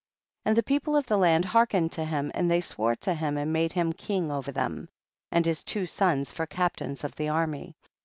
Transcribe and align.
7. 0.45 0.49
And 0.49 0.57
the 0.57 0.63
people 0.63 0.95
of 0.95 1.05
the 1.05 1.15
land 1.17 1.45
hearkened 1.45 1.91
to 1.91 2.05
him, 2.05 2.31
and 2.33 2.49
they 2.49 2.59
swore 2.59 2.95
to 2.95 3.13
him 3.13 3.37
and 3.37 3.53
made 3.53 3.71
him 3.73 3.93
king 3.93 4.31
over 4.31 4.51
them, 4.51 4.89
and 5.31 5.45
his 5.45 5.63
two 5.63 5.85
sons 5.85 6.31
for 6.31 6.47
captains 6.47 7.03
of 7.03 7.15
the 7.17 7.29
army. 7.29 7.75